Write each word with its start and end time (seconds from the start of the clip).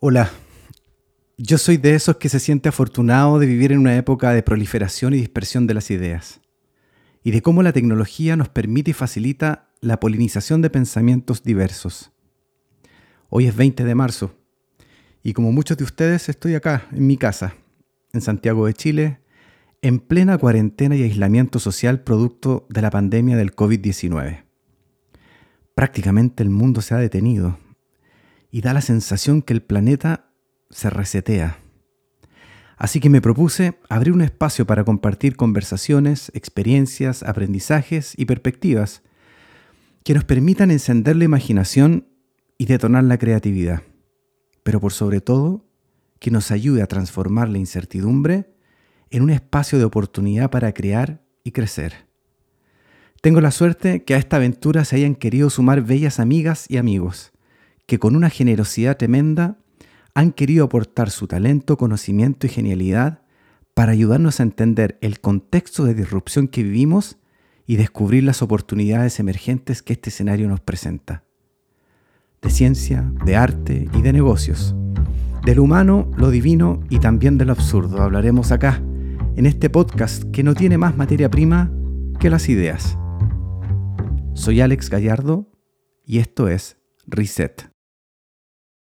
Hola, 0.00 0.30
yo 1.38 1.58
soy 1.58 1.76
de 1.76 1.96
esos 1.96 2.18
que 2.18 2.28
se 2.28 2.38
siente 2.38 2.68
afortunado 2.68 3.40
de 3.40 3.46
vivir 3.46 3.72
en 3.72 3.80
una 3.80 3.96
época 3.96 4.30
de 4.30 4.44
proliferación 4.44 5.12
y 5.12 5.16
dispersión 5.16 5.66
de 5.66 5.74
las 5.74 5.90
ideas, 5.90 6.40
y 7.24 7.32
de 7.32 7.42
cómo 7.42 7.64
la 7.64 7.72
tecnología 7.72 8.36
nos 8.36 8.48
permite 8.48 8.92
y 8.92 8.94
facilita 8.94 9.70
la 9.80 9.98
polinización 9.98 10.62
de 10.62 10.70
pensamientos 10.70 11.42
diversos. 11.42 12.12
Hoy 13.28 13.48
es 13.48 13.56
20 13.56 13.82
de 13.82 13.94
marzo, 13.96 14.36
y 15.24 15.32
como 15.32 15.50
muchos 15.50 15.76
de 15.76 15.82
ustedes 15.82 16.28
estoy 16.28 16.54
acá, 16.54 16.86
en 16.92 17.04
mi 17.04 17.16
casa, 17.16 17.54
en 18.12 18.20
Santiago 18.20 18.66
de 18.66 18.74
Chile, 18.74 19.18
en 19.82 19.98
plena 19.98 20.38
cuarentena 20.38 20.94
y 20.94 21.02
aislamiento 21.02 21.58
social 21.58 22.04
producto 22.04 22.68
de 22.70 22.82
la 22.82 22.90
pandemia 22.90 23.36
del 23.36 23.52
COVID-19. 23.52 24.44
Prácticamente 25.74 26.44
el 26.44 26.50
mundo 26.50 26.82
se 26.82 26.94
ha 26.94 26.98
detenido 26.98 27.58
y 28.50 28.60
da 28.62 28.72
la 28.72 28.80
sensación 28.80 29.42
que 29.42 29.52
el 29.52 29.62
planeta 29.62 30.30
se 30.70 30.90
resetea. 30.90 31.58
Así 32.76 33.00
que 33.00 33.10
me 33.10 33.20
propuse 33.20 33.78
abrir 33.88 34.12
un 34.12 34.20
espacio 34.20 34.66
para 34.66 34.84
compartir 34.84 35.36
conversaciones, 35.36 36.30
experiencias, 36.34 37.22
aprendizajes 37.22 38.14
y 38.16 38.24
perspectivas 38.24 39.02
que 40.04 40.14
nos 40.14 40.24
permitan 40.24 40.70
encender 40.70 41.16
la 41.16 41.24
imaginación 41.24 42.06
y 42.56 42.66
detonar 42.66 43.04
la 43.04 43.18
creatividad, 43.18 43.82
pero 44.62 44.80
por 44.80 44.92
sobre 44.92 45.20
todo 45.20 45.66
que 46.20 46.30
nos 46.30 46.50
ayude 46.50 46.82
a 46.82 46.86
transformar 46.86 47.48
la 47.48 47.58
incertidumbre 47.58 48.54
en 49.10 49.22
un 49.22 49.30
espacio 49.30 49.78
de 49.78 49.84
oportunidad 49.84 50.50
para 50.50 50.72
crear 50.72 51.22
y 51.42 51.52
crecer. 51.52 52.06
Tengo 53.20 53.40
la 53.40 53.50
suerte 53.50 54.04
que 54.04 54.14
a 54.14 54.18
esta 54.18 54.36
aventura 54.36 54.84
se 54.84 54.96
hayan 54.96 55.16
querido 55.16 55.50
sumar 55.50 55.82
bellas 55.82 56.20
amigas 56.20 56.66
y 56.68 56.76
amigos 56.76 57.32
que 57.88 57.98
con 57.98 58.14
una 58.14 58.28
generosidad 58.28 58.98
tremenda 58.98 59.56
han 60.14 60.32
querido 60.32 60.66
aportar 60.66 61.08
su 61.08 61.26
talento, 61.26 61.78
conocimiento 61.78 62.46
y 62.46 62.50
genialidad 62.50 63.22
para 63.72 63.92
ayudarnos 63.92 64.38
a 64.38 64.42
entender 64.42 64.98
el 65.00 65.20
contexto 65.20 65.84
de 65.84 65.94
disrupción 65.94 66.48
que 66.48 66.62
vivimos 66.62 67.16
y 67.66 67.76
descubrir 67.76 68.24
las 68.24 68.42
oportunidades 68.42 69.18
emergentes 69.20 69.82
que 69.82 69.94
este 69.94 70.10
escenario 70.10 70.48
nos 70.48 70.60
presenta. 70.60 71.24
De 72.42 72.50
ciencia, 72.50 73.10
de 73.24 73.36
arte 73.36 73.88
y 73.94 74.02
de 74.02 74.12
negocios. 74.12 74.76
Del 75.46 75.58
humano, 75.58 76.10
lo 76.18 76.30
divino 76.30 76.80
y 76.90 76.98
también 76.98 77.38
de 77.38 77.46
lo 77.46 77.52
absurdo 77.52 78.02
hablaremos 78.02 78.52
acá, 78.52 78.82
en 79.34 79.46
este 79.46 79.70
podcast 79.70 80.24
que 80.24 80.42
no 80.42 80.54
tiene 80.54 80.76
más 80.76 80.94
materia 80.94 81.30
prima 81.30 81.72
que 82.20 82.28
las 82.28 82.50
ideas. 82.50 82.98
Soy 84.34 84.60
Alex 84.60 84.90
Gallardo 84.90 85.50
y 86.04 86.18
esto 86.18 86.48
es 86.48 86.76
Reset. 87.06 87.77